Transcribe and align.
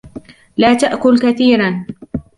لا 0.57 0.73
تأكل 0.73 1.19
كثيرا. 1.19 1.85